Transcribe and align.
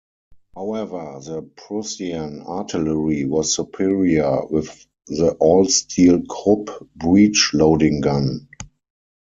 However, 0.55 1.19
the 1.23 1.43
Prussian 1.43 2.41
artillery 2.41 3.25
was 3.25 3.53
superior 3.53 4.47
with 4.47 4.87
the 5.05 5.33
all-steel 5.39 6.23
Krupp 6.23 6.87
breech-loading 6.95 8.01
gun. 8.01 8.47